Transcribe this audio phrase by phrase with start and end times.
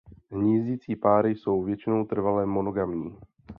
[0.31, 3.17] Hnízdící páry jsou většinou trvale monogamní.